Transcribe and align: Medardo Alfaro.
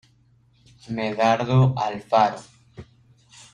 Medardo 0.95 1.75
Alfaro. 1.77 2.39